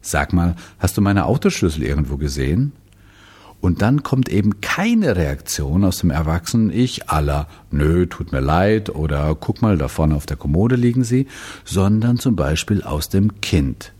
Sag 0.00 0.32
mal, 0.32 0.54
hast 0.78 0.96
du 0.96 1.00
meine 1.00 1.26
Autoschlüssel 1.26 1.82
irgendwo 1.82 2.16
gesehen? 2.16 2.72
Und 3.60 3.82
dann 3.82 4.02
kommt 4.02 4.28
eben 4.28 4.60
keine 4.60 5.16
Reaktion 5.16 5.84
aus 5.84 5.98
dem 5.98 6.10
Erwachsenen-Ich 6.10 7.10
aller, 7.10 7.48
nö, 7.70 8.06
tut 8.06 8.32
mir 8.32 8.40
leid 8.40 8.88
oder 8.88 9.34
guck 9.34 9.60
mal, 9.60 9.76
da 9.76 9.88
vorne 9.88 10.14
auf 10.14 10.26
der 10.26 10.38
Kommode 10.38 10.76
liegen 10.76 11.04
sie, 11.04 11.26
sondern 11.64 12.18
zum 12.18 12.36
Beispiel 12.36 12.82
aus 12.82 13.10
dem 13.10 13.40
Kind. 13.42 13.92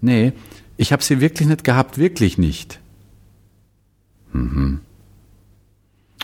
Nee, 0.00 0.32
ich 0.76 0.92
hab 0.92 1.02
sie 1.02 1.20
wirklich 1.20 1.48
nicht 1.48 1.64
gehabt, 1.64 1.98
wirklich 1.98 2.38
nicht. 2.38 2.78
Mhm. 4.38 4.80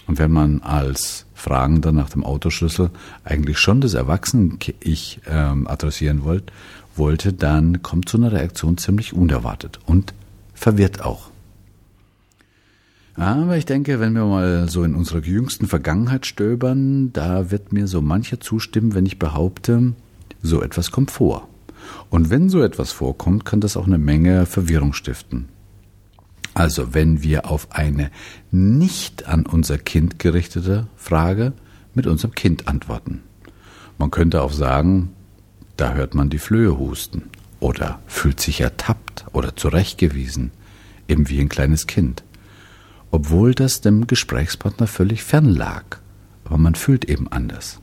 Und 0.06 0.18
wenn 0.18 0.32
man 0.32 0.60
als 0.60 1.26
Fragender 1.34 1.92
nach 1.92 2.10
dem 2.10 2.24
Autoschlüssel 2.24 2.90
eigentlich 3.24 3.58
schon 3.58 3.80
das 3.80 3.94
Erwachsenen-Ich 3.94 5.20
ähm, 5.26 5.66
adressieren 5.66 6.24
wollt, 6.24 6.52
wollte, 6.96 7.32
dann 7.32 7.82
kommt 7.82 8.08
so 8.08 8.18
eine 8.18 8.32
Reaktion 8.32 8.76
ziemlich 8.76 9.12
unerwartet 9.12 9.80
und 9.86 10.14
verwirrt 10.52 11.02
auch. 11.02 11.30
Aber 13.16 13.56
ich 13.56 13.64
denke, 13.64 14.00
wenn 14.00 14.12
wir 14.14 14.24
mal 14.24 14.68
so 14.68 14.82
in 14.82 14.94
unserer 14.94 15.20
jüngsten 15.20 15.66
Vergangenheit 15.66 16.26
stöbern, 16.26 17.12
da 17.12 17.50
wird 17.50 17.72
mir 17.72 17.86
so 17.86 18.00
mancher 18.00 18.40
zustimmen, 18.40 18.94
wenn 18.94 19.06
ich 19.06 19.20
behaupte, 19.20 19.92
so 20.42 20.62
etwas 20.62 20.90
kommt 20.90 21.12
vor. 21.12 21.48
Und 22.10 22.30
wenn 22.30 22.48
so 22.48 22.62
etwas 22.62 22.90
vorkommt, 22.90 23.44
kann 23.44 23.60
das 23.60 23.76
auch 23.76 23.86
eine 23.86 23.98
Menge 23.98 24.46
Verwirrung 24.46 24.92
stiften. 24.94 25.48
Also 26.54 26.94
wenn 26.94 27.22
wir 27.22 27.50
auf 27.50 27.68
eine 27.72 28.10
nicht 28.50 29.26
an 29.26 29.44
unser 29.44 29.76
Kind 29.78 30.18
gerichtete 30.18 30.86
Frage 30.96 31.52
mit 31.94 32.06
unserem 32.06 32.34
Kind 32.34 32.68
antworten. 32.68 33.22
Man 33.98 34.10
könnte 34.10 34.42
auch 34.42 34.52
sagen, 34.52 35.10
da 35.76 35.94
hört 35.94 36.14
man 36.14 36.30
die 36.30 36.38
Flöhe 36.38 36.78
husten 36.78 37.24
oder 37.60 38.00
fühlt 38.06 38.40
sich 38.40 38.60
ertappt 38.60 39.26
oder 39.32 39.56
zurechtgewiesen, 39.56 40.52
eben 41.08 41.28
wie 41.28 41.40
ein 41.40 41.48
kleines 41.48 41.86
Kind 41.86 42.24
obwohl 43.14 43.54
das 43.54 43.80
dem 43.80 44.08
Gesprächspartner 44.08 44.88
völlig 44.88 45.22
fern 45.22 45.44
lag. 45.44 45.84
Aber 46.44 46.58
man 46.58 46.74
fühlt 46.74 47.04
eben 47.04 47.28
anders. 47.28 47.78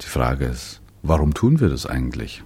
Die 0.00 0.06
Frage 0.06 0.44
ist, 0.44 0.80
warum 1.02 1.34
tun 1.34 1.58
wir 1.58 1.68
das 1.68 1.86
eigentlich? 1.86 2.44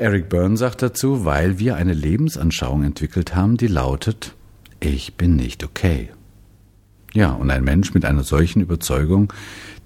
Eric 0.00 0.30
Byrne 0.30 0.56
sagt 0.56 0.80
dazu, 0.80 1.26
weil 1.26 1.58
wir 1.58 1.76
eine 1.76 1.92
Lebensanschauung 1.92 2.84
entwickelt 2.84 3.34
haben, 3.34 3.58
die 3.58 3.66
lautet, 3.66 4.34
ich 4.80 5.16
bin 5.16 5.36
nicht 5.36 5.62
okay. 5.62 6.08
Ja, 7.12 7.32
und 7.32 7.50
ein 7.50 7.64
Mensch 7.64 7.92
mit 7.92 8.06
einer 8.06 8.22
solchen 8.22 8.62
Überzeugung, 8.62 9.30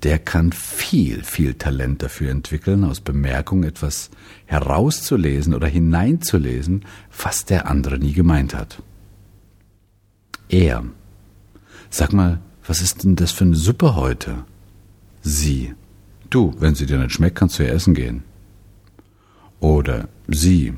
der 0.04 0.20
kann 0.20 0.52
viel, 0.52 1.24
viel 1.24 1.54
Talent 1.54 2.00
dafür 2.04 2.30
entwickeln, 2.30 2.84
aus 2.84 3.00
Bemerkungen 3.00 3.64
etwas 3.64 4.10
herauszulesen 4.46 5.52
oder 5.52 5.66
hineinzulesen, 5.66 6.84
was 7.20 7.44
der 7.44 7.68
andere 7.68 7.98
nie 7.98 8.12
gemeint 8.12 8.54
hat. 8.54 8.84
Er. 10.48 10.84
Sag 11.90 12.12
mal, 12.12 12.38
was 12.64 12.82
ist 12.82 13.02
denn 13.02 13.16
das 13.16 13.32
für 13.32 13.46
eine 13.46 13.56
Suppe 13.56 13.96
heute? 13.96 14.44
Sie. 15.22 15.74
Du, 16.30 16.54
wenn 16.60 16.76
sie 16.76 16.86
dir 16.86 16.98
nicht 16.98 17.10
schmeckt, 17.14 17.36
kannst 17.36 17.58
du 17.58 17.64
ja 17.64 17.72
essen 17.72 17.94
gehen. 17.94 18.22
Oder 19.64 20.08
sie. 20.28 20.74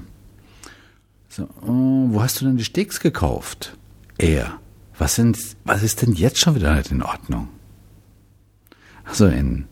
So, 1.28 1.48
oh, 1.62 2.06
wo 2.12 2.22
hast 2.22 2.40
du 2.40 2.44
denn 2.44 2.56
die 2.56 2.62
Steaks 2.62 3.00
gekauft? 3.00 3.76
Er. 4.16 4.60
Was, 4.96 5.16
sind, 5.16 5.36
was 5.64 5.82
ist 5.82 6.02
denn 6.02 6.12
jetzt 6.12 6.38
schon 6.38 6.54
wieder 6.54 6.72
nicht 6.76 6.92
in 6.92 7.02
Ordnung? 7.02 7.48
Also 9.04 9.26
in 9.26 9.64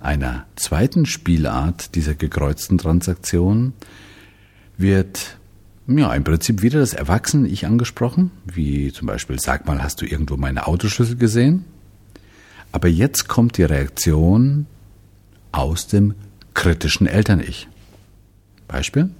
einer 0.00 0.46
zweiten 0.56 1.04
Spielart 1.04 1.94
dieser 1.94 2.14
gekreuzten 2.14 2.78
Transaktion 2.78 3.74
wird 4.78 5.36
ja, 5.86 6.14
im 6.14 6.24
Prinzip 6.24 6.62
wieder 6.62 6.80
das 6.80 6.94
Erwachsene-Ich 6.94 7.66
angesprochen, 7.66 8.30
wie 8.46 8.90
zum 8.94 9.08
Beispiel, 9.08 9.38
sag 9.38 9.66
mal, 9.66 9.82
hast 9.82 10.00
du 10.00 10.06
irgendwo 10.06 10.38
meine 10.38 10.66
Autoschlüssel 10.66 11.16
gesehen? 11.16 11.66
Aber 12.72 12.88
jetzt 12.88 13.28
kommt 13.28 13.58
die 13.58 13.64
Reaktion 13.64 14.64
aus 15.52 15.86
dem 15.86 16.14
kritischen 16.54 17.06
Eltern-Ich. 17.06 17.68
Beispiel? 18.74 19.10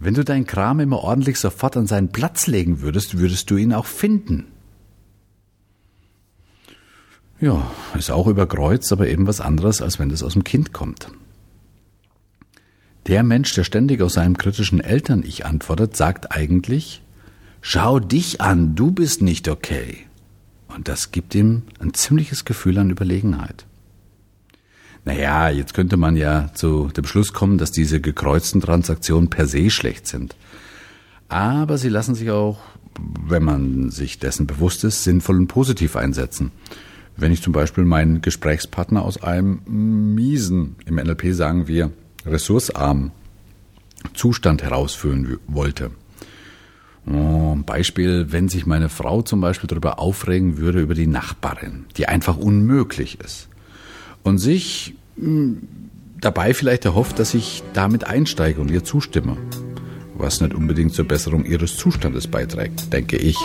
Wenn 0.00 0.14
du 0.14 0.24
deinen 0.24 0.46
Kram 0.46 0.80
immer 0.80 1.00
ordentlich 1.00 1.38
sofort 1.38 1.76
an 1.76 1.86
seinen 1.86 2.08
Platz 2.08 2.46
legen 2.46 2.80
würdest, 2.80 3.18
würdest 3.18 3.50
du 3.50 3.56
ihn 3.56 3.74
auch 3.74 3.84
finden. 3.84 4.46
Ja, 7.40 7.70
ist 7.96 8.10
auch 8.10 8.26
überkreuzt, 8.26 8.90
aber 8.90 9.06
eben 9.08 9.26
was 9.26 9.42
anderes, 9.42 9.82
als 9.82 9.98
wenn 9.98 10.08
das 10.08 10.22
aus 10.22 10.32
dem 10.32 10.44
Kind 10.44 10.72
kommt. 10.72 11.08
Der 13.06 13.22
Mensch, 13.22 13.52
der 13.52 13.64
ständig 13.64 14.00
aus 14.00 14.14
seinem 14.14 14.38
kritischen 14.38 14.80
Eltern-Ich 14.80 15.44
antwortet, 15.44 15.94
sagt 15.94 16.32
eigentlich, 16.32 17.02
schau 17.60 18.00
dich 18.00 18.40
an, 18.40 18.74
du 18.74 18.92
bist 18.92 19.20
nicht 19.20 19.46
okay. 19.48 20.06
Und 20.68 20.88
das 20.88 21.10
gibt 21.12 21.34
ihm 21.34 21.64
ein 21.80 21.92
ziemliches 21.92 22.46
Gefühl 22.46 22.78
an 22.78 22.90
Überlegenheit. 22.90 23.67
Naja, 25.08 25.48
jetzt 25.48 25.72
könnte 25.72 25.96
man 25.96 26.16
ja 26.16 26.50
zu 26.52 26.88
dem 26.94 27.06
Schluss 27.06 27.32
kommen, 27.32 27.56
dass 27.56 27.72
diese 27.72 27.98
gekreuzten 27.98 28.60
Transaktionen 28.60 29.30
per 29.30 29.46
se 29.46 29.70
schlecht 29.70 30.06
sind. 30.06 30.36
Aber 31.30 31.78
sie 31.78 31.88
lassen 31.88 32.14
sich 32.14 32.30
auch, 32.30 32.58
wenn 33.26 33.42
man 33.42 33.90
sich 33.90 34.18
dessen 34.18 34.46
bewusst 34.46 34.84
ist, 34.84 35.04
sinnvoll 35.04 35.38
und 35.38 35.46
positiv 35.46 35.96
einsetzen. 35.96 36.50
Wenn 37.16 37.32
ich 37.32 37.40
zum 37.40 37.54
Beispiel 37.54 37.84
meinen 37.84 38.20
Gesprächspartner 38.20 39.02
aus 39.02 39.22
einem 39.22 39.62
miesen, 40.14 40.76
im 40.84 40.96
NLP 40.96 41.32
sagen 41.32 41.68
wir, 41.68 41.90
ressourcearmen 42.26 43.12
Zustand 44.12 44.62
herausführen 44.62 45.38
wollte. 45.46 45.90
Oh, 47.06 47.56
Beispiel, 47.64 48.26
wenn 48.30 48.50
sich 48.50 48.66
meine 48.66 48.90
Frau 48.90 49.22
zum 49.22 49.40
Beispiel 49.40 49.68
darüber 49.68 50.00
aufregen 50.00 50.58
würde 50.58 50.82
über 50.82 50.94
die 50.94 51.06
Nachbarin, 51.06 51.86
die 51.96 52.08
einfach 52.08 52.36
unmöglich 52.36 53.20
ist. 53.20 53.48
Und 54.22 54.38
sich 54.38 54.94
hm, 55.16 55.62
dabei 56.20 56.54
vielleicht 56.54 56.84
erhofft, 56.84 57.18
dass 57.18 57.34
ich 57.34 57.62
damit 57.72 58.04
einsteige 58.04 58.60
und 58.60 58.70
ihr 58.70 58.84
zustimme. 58.84 59.36
Was 60.16 60.40
nicht 60.40 60.54
unbedingt 60.54 60.94
zur 60.94 61.06
Besserung 61.06 61.44
ihres 61.44 61.76
Zustandes 61.76 62.26
beiträgt, 62.26 62.92
denke 62.92 63.16
ich. 63.16 63.36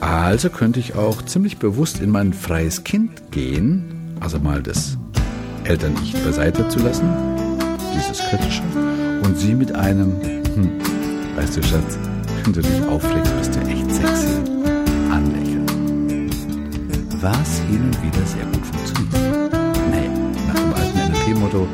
Also 0.00 0.50
könnte 0.50 0.80
ich 0.80 0.94
auch 0.94 1.22
ziemlich 1.22 1.58
bewusst 1.58 2.00
in 2.00 2.10
mein 2.10 2.32
freies 2.32 2.84
Kind 2.84 3.30
gehen, 3.30 4.16
also 4.20 4.38
mal 4.40 4.62
das 4.62 4.98
Eltern-Ich 5.64 6.12
beiseite 6.24 6.68
zu 6.68 6.80
lassen, 6.80 7.08
dieses 7.94 8.18
Kritische, 8.18 8.62
und 9.22 9.38
sie 9.38 9.54
mit 9.54 9.74
einem, 9.74 10.20
hm, 10.54 10.70
weißt 11.36 11.56
du, 11.56 11.62
Schatz, 11.62 11.98
wenn 12.44 12.52
du 12.52 12.60
dich 12.60 12.82
aufregst, 12.88 13.36
bist 13.38 13.54
du 13.54 13.60
echt 13.60 13.90
sexy. 13.94 14.61
Was 17.22 17.60
hin 17.70 17.82
und 17.82 18.02
wieder 18.02 18.26
sehr 18.26 18.44
gut 18.46 18.66
funktioniert. 18.66 19.52
Nee, 19.92 20.08
nach 20.48 20.54
dem 20.56 20.74
alten 20.74 21.12
NLP-Motto, 21.12 21.68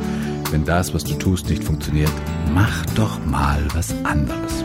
wenn 0.51 0.67
das, 0.67 0.93
was 0.93 1.05
du 1.05 1.15
tust, 1.15 1.49
nicht 1.49 1.65
funktioniert, 1.65 2.13
mach 2.53 2.85
doch 2.95 3.25
mal 3.25 3.67
was 3.73 3.95
anderes. 4.05 4.63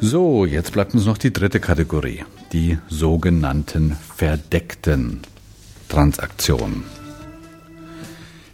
So, 0.00 0.46
jetzt 0.46 0.70
bleibt 0.70 0.94
uns 0.94 1.06
noch 1.06 1.18
die 1.18 1.32
dritte 1.32 1.58
Kategorie, 1.58 2.24
die 2.52 2.78
sogenannten 2.88 3.96
verdeckten 4.14 5.22
Transaktionen. 5.88 6.84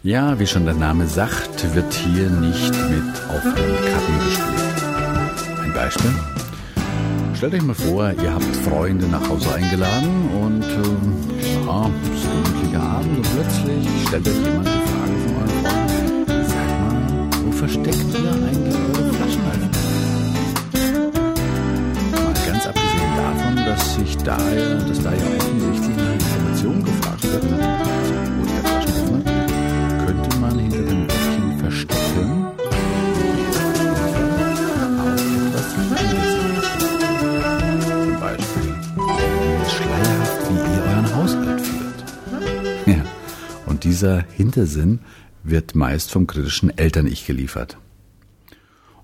Ja, 0.03 0.39
wie 0.39 0.47
schon 0.47 0.65
der 0.65 0.75
Name 0.75 1.07
sagt, 1.07 1.75
wird 1.75 1.93
hier 1.93 2.31
nicht 2.31 2.73
mit 2.89 3.13
offenen 3.29 3.77
Karten 3.85 4.25
gespielt. 4.25 5.61
Ein 5.63 5.73
Beispiel. 5.75 6.42
Stellt 7.43 7.55
euch 7.55 7.63
mal 7.63 7.75
vor, 7.75 8.13
ihr 8.23 8.35
habt 8.35 8.55
Freunde 8.55 9.09
nach 9.09 9.29
Hause 9.29 9.53
eingeladen 9.53 10.31
und 10.45 10.63
äh, 10.63 11.67
ja, 11.67 11.91
es 12.05 12.21
ist 12.21 12.29
ein 12.29 12.45
gemütlicher 12.45 12.81
Abend 12.81 13.17
und 13.17 13.27
plötzlich 13.35 13.89
stellt 14.07 14.29
euch 14.29 14.45
jemand 14.45 14.69
die 14.69 14.83
Frage 14.87 15.17
von 15.25 15.35
eurem 15.35 15.59
Freund, 15.59 16.47
sag 16.47 16.69
mal, 16.79 17.29
wo 17.45 17.51
versteckt 17.51 18.07
ihr 18.15 18.31
eigentlich 18.31 18.77
eure 18.77 19.13
Flaschenhalter? 19.13 19.71
Mal 22.13 22.35
ganz 22.47 22.65
abgesehen 22.65 23.17
davon, 23.17 23.57
dass 23.57 23.95
sich 23.97 24.17
da 24.19 24.37
dass 24.37 25.03
da 25.03 25.11
ja 25.11 25.27
offensichtlich 25.37 25.99
eine 25.99 26.15
Information 26.15 26.85
gefragt 26.85 27.25
wird, 27.25 28.02
dieser 43.93 44.23
Hintersinn 44.23 45.01
wird 45.45 45.75
meist 45.75 46.11
vom 46.11 46.27
kritischen 46.27 46.71
Eltern-Ich 46.79 47.27
geliefert. 47.27 47.77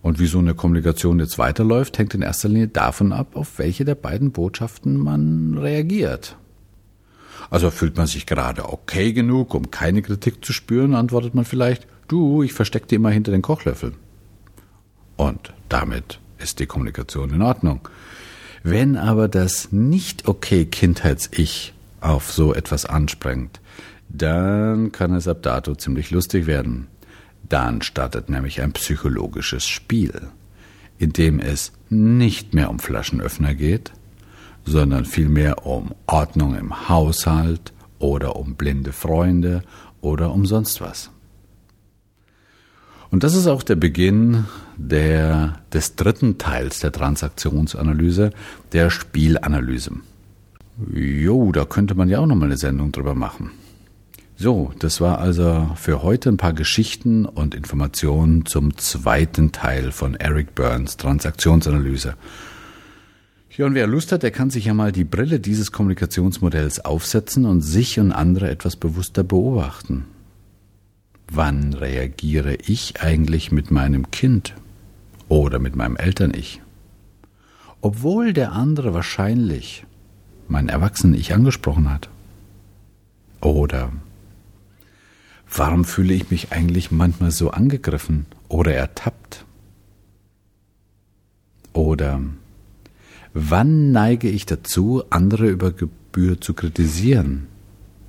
Und 0.00 0.18
wie 0.18 0.26
so 0.26 0.38
eine 0.38 0.54
Kommunikation 0.54 1.20
jetzt 1.20 1.36
weiterläuft, 1.36 1.98
hängt 1.98 2.14
in 2.14 2.22
erster 2.22 2.48
Linie 2.48 2.68
davon 2.68 3.12
ab, 3.12 3.36
auf 3.36 3.58
welche 3.58 3.84
der 3.84 3.96
beiden 3.96 4.32
Botschaften 4.32 4.96
man 4.96 5.58
reagiert. 5.58 6.38
Also 7.50 7.70
fühlt 7.70 7.98
man 7.98 8.06
sich 8.06 8.24
gerade 8.24 8.70
okay 8.70 9.12
genug, 9.12 9.52
um 9.52 9.70
keine 9.70 10.00
Kritik 10.00 10.42
zu 10.42 10.54
spüren, 10.54 10.94
antwortet 10.94 11.34
man 11.34 11.44
vielleicht, 11.44 11.86
du, 12.08 12.42
ich 12.42 12.54
verstecke 12.54 12.86
dir 12.86 12.96
immer 12.96 13.10
hinter 13.10 13.32
den 13.32 13.42
Kochlöffel. 13.42 13.92
Und 15.18 15.52
damit 15.68 16.18
ist 16.38 16.60
die 16.60 16.66
Kommunikation 16.66 17.28
in 17.28 17.42
Ordnung. 17.42 17.86
Wenn 18.62 18.96
aber 18.96 19.28
das 19.28 19.70
nicht 19.70 20.28
okay 20.28 20.64
Kindheits-Ich 20.64 21.74
auf 22.00 22.32
so 22.32 22.54
etwas 22.54 22.86
anspringt, 22.86 23.60
dann 24.08 24.92
kann 24.92 25.14
es 25.14 25.28
ab 25.28 25.42
dato 25.42 25.74
ziemlich 25.74 26.10
lustig 26.10 26.46
werden. 26.46 26.88
Dann 27.48 27.82
startet 27.82 28.28
nämlich 28.28 28.60
ein 28.60 28.72
psychologisches 28.72 29.66
Spiel, 29.66 30.28
in 30.98 31.12
dem 31.12 31.40
es 31.40 31.72
nicht 31.88 32.54
mehr 32.54 32.70
um 32.70 32.78
Flaschenöffner 32.78 33.54
geht, 33.54 33.92
sondern 34.64 35.04
vielmehr 35.04 35.66
um 35.66 35.94
Ordnung 36.06 36.56
im 36.56 36.88
Haushalt 36.88 37.72
oder 37.98 38.36
um 38.36 38.54
blinde 38.54 38.92
Freunde 38.92 39.62
oder 40.00 40.32
um 40.32 40.46
sonst 40.46 40.80
was. 40.80 41.10
Und 43.10 43.24
das 43.24 43.34
ist 43.34 43.46
auch 43.46 43.62
der 43.62 43.76
Beginn 43.76 44.44
der, 44.76 45.60
des 45.72 45.96
dritten 45.96 46.36
Teils 46.36 46.80
der 46.80 46.92
Transaktionsanalyse, 46.92 48.32
der 48.72 48.90
Spielanalyse. 48.90 49.92
Jo, 50.92 51.50
da 51.52 51.64
könnte 51.64 51.94
man 51.94 52.08
ja 52.08 52.20
auch 52.20 52.26
nochmal 52.26 52.48
eine 52.48 52.58
Sendung 52.58 52.92
drüber 52.92 53.14
machen. 53.14 53.50
So, 54.40 54.70
das 54.78 55.00
war 55.00 55.18
also 55.18 55.68
für 55.74 56.04
heute 56.04 56.28
ein 56.28 56.36
paar 56.36 56.52
Geschichten 56.52 57.26
und 57.26 57.56
Informationen 57.56 58.46
zum 58.46 58.76
zweiten 58.76 59.50
Teil 59.50 59.90
von 59.90 60.14
Eric 60.14 60.54
Burns 60.54 60.96
Transaktionsanalyse. 60.96 62.14
Ja, 63.56 63.66
und 63.66 63.74
wer 63.74 63.88
Lust 63.88 64.12
hat, 64.12 64.22
der 64.22 64.30
kann 64.30 64.50
sich 64.50 64.66
ja 64.66 64.74
mal 64.74 64.92
die 64.92 65.02
Brille 65.02 65.40
dieses 65.40 65.72
Kommunikationsmodells 65.72 66.84
aufsetzen 66.84 67.46
und 67.46 67.62
sich 67.62 67.98
und 67.98 68.12
andere 68.12 68.48
etwas 68.48 68.76
bewusster 68.76 69.24
beobachten. 69.24 70.04
Wann 71.28 71.74
reagiere 71.74 72.54
ich 72.54 73.02
eigentlich 73.02 73.50
mit 73.50 73.72
meinem 73.72 74.12
Kind 74.12 74.54
oder 75.28 75.58
mit 75.58 75.74
meinem 75.74 75.96
Eltern-Ich? 75.96 76.62
Obwohl 77.80 78.32
der 78.32 78.52
andere 78.52 78.94
wahrscheinlich 78.94 79.84
mein 80.46 80.68
Erwachsenen-Ich 80.68 81.34
angesprochen 81.34 81.90
hat. 81.90 82.08
Oder 83.40 83.90
warum 85.50 85.84
fühle 85.84 86.14
ich 86.14 86.30
mich 86.30 86.52
eigentlich 86.52 86.90
manchmal 86.90 87.30
so 87.30 87.50
angegriffen 87.50 88.26
oder 88.48 88.74
ertappt? 88.74 89.44
Oder 91.72 92.20
wann 93.34 93.92
neige 93.92 94.28
ich 94.28 94.46
dazu, 94.46 95.04
andere 95.10 95.48
über 95.48 95.72
Gebühr 95.72 96.40
zu 96.40 96.54
kritisieren? 96.54 97.46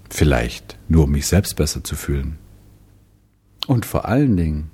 Vielleicht 0.10 0.78
nur, 0.88 1.04
um 1.04 1.12
mich 1.12 1.28
selbst 1.28 1.56
besser 1.56 1.84
zu 1.84 1.96
fühlen. 1.96 2.38
Und 3.68 3.86
vor 3.86 4.06
allen 4.06 4.36
Dingen, 4.36 4.72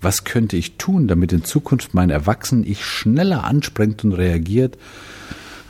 was 0.00 0.24
könnte 0.24 0.56
ich 0.56 0.76
tun, 0.76 1.08
damit 1.08 1.32
in 1.32 1.44
Zukunft 1.44 1.94
mein 1.94 2.10
Erwachsenen-Ich 2.10 2.84
schneller 2.84 3.44
anspringt 3.44 4.04
und 4.04 4.12
reagiert 4.12 4.78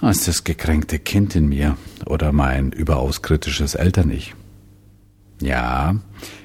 als 0.00 0.24
das 0.24 0.44
gekränkte 0.44 0.98
Kind 0.98 1.34
in 1.34 1.48
mir 1.48 1.76
oder 2.06 2.32
mein 2.32 2.72
überaus 2.72 3.22
kritisches 3.22 3.74
Eltern-Ich? 3.74 4.34
Ja, 5.40 5.96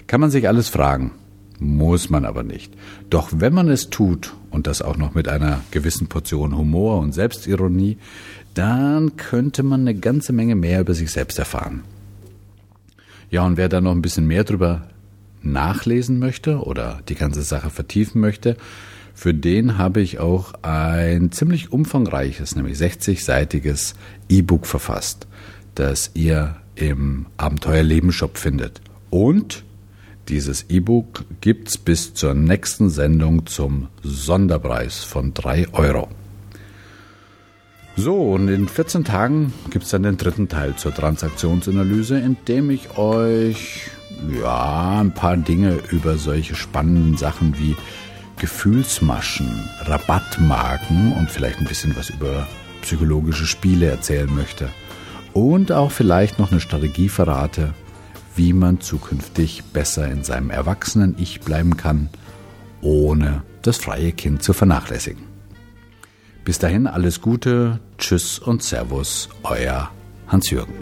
kann 0.07 0.21
man 0.21 0.31
sich 0.31 0.47
alles 0.47 0.69
fragen, 0.69 1.11
muss 1.59 2.09
man 2.09 2.25
aber 2.25 2.43
nicht. 2.43 2.73
Doch 3.09 3.29
wenn 3.31 3.53
man 3.53 3.69
es 3.69 3.89
tut, 3.89 4.33
und 4.51 4.67
das 4.67 4.81
auch 4.81 4.97
noch 4.97 5.15
mit 5.15 5.27
einer 5.27 5.61
gewissen 5.71 6.07
Portion 6.07 6.55
Humor 6.55 6.99
und 6.99 7.13
Selbstironie, 7.13 7.97
dann 8.53 9.17
könnte 9.17 9.63
man 9.63 9.81
eine 9.81 9.95
ganze 9.95 10.31
Menge 10.31 10.55
mehr 10.55 10.81
über 10.81 10.93
sich 10.93 11.11
selbst 11.11 11.39
erfahren. 11.39 11.83
Ja, 13.31 13.43
und 13.45 13.57
wer 13.57 13.67
da 13.67 13.81
noch 13.81 13.91
ein 13.91 14.03
bisschen 14.03 14.27
mehr 14.27 14.43
drüber 14.43 14.87
nachlesen 15.41 16.19
möchte 16.19 16.59
oder 16.59 17.01
die 17.09 17.15
ganze 17.15 17.41
Sache 17.41 17.71
vertiefen 17.71 18.21
möchte, 18.21 18.55
für 19.15 19.33
den 19.33 19.77
habe 19.77 20.01
ich 20.01 20.19
auch 20.19 20.53
ein 20.61 21.31
ziemlich 21.31 21.71
umfangreiches, 21.71 22.55
nämlich 22.55 22.77
60-seitiges 22.77 23.95
E-Book 24.29 24.65
verfasst, 24.65 25.27
das 25.75 26.11
ihr 26.13 26.55
im 26.75 27.27
Abenteuerleben 27.37 28.11
Shop 28.11 28.37
findet. 28.37 28.81
Und 29.09 29.63
dieses 30.29 30.69
E-Book 30.69 31.25
gibt's 31.41 31.77
bis 31.77 32.13
zur 32.13 32.33
nächsten 32.33 32.89
Sendung 32.89 33.45
zum 33.45 33.89
Sonderpreis 34.01 35.03
von 35.03 35.33
3 35.33 35.73
Euro. 35.73 36.07
So, 37.95 38.31
und 38.31 38.47
in 38.47 38.67
14 38.67 39.03
Tagen 39.03 39.53
gibt's 39.69 39.89
dann 39.89 40.03
den 40.03 40.17
dritten 40.17 40.47
Teil 40.47 40.75
zur 40.75 40.93
Transaktionsanalyse, 40.95 42.17
in 42.17 42.37
dem 42.47 42.71
ich 42.71 42.97
euch 42.97 43.91
ja 44.41 44.99
ein 44.99 45.13
paar 45.13 45.37
Dinge 45.37 45.79
über 45.91 46.17
solche 46.17 46.55
spannenden 46.55 47.17
Sachen 47.17 47.59
wie 47.59 47.75
Gefühlsmaschen, 48.39 49.47
Rabattmarken 49.81 51.13
und 51.13 51.29
vielleicht 51.29 51.59
ein 51.59 51.65
bisschen 51.65 51.95
was 51.95 52.09
über 52.09 52.47
psychologische 52.81 53.45
Spiele 53.45 53.87
erzählen 53.87 54.33
möchte. 54.33 54.69
Und 55.33 55.71
auch 55.71 55.91
vielleicht 55.91 56.39
noch 56.39 56.51
eine 56.51 56.61
Strategie 56.61 57.09
verrate, 57.09 57.73
wie 58.35 58.53
man 58.53 58.81
zukünftig 58.81 59.63
besser 59.65 60.09
in 60.09 60.23
seinem 60.23 60.49
erwachsenen 60.49 61.15
Ich 61.17 61.41
bleiben 61.41 61.77
kann, 61.77 62.09
ohne 62.81 63.43
das 63.61 63.77
freie 63.77 64.11
Kind 64.11 64.43
zu 64.43 64.53
vernachlässigen. 64.53 65.23
Bis 66.45 66.59
dahin 66.59 66.87
alles 66.87 67.21
Gute, 67.21 67.79
Tschüss 67.97 68.37
und 68.37 68.63
Servus, 68.63 69.29
euer 69.43 69.89
Hans-Jürgen. 70.27 70.73